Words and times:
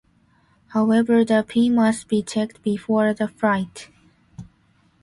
However 0.69 1.23
the 1.23 1.45
pin 1.47 1.75
must 1.75 2.07
be 2.07 2.23
checked 2.23 2.63
before 2.63 3.13
the 3.13 3.27
flight. 3.27 3.91